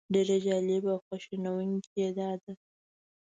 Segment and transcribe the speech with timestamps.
[0.13, 2.51] ډېره جالبه او خواشینونکې یې دا ده.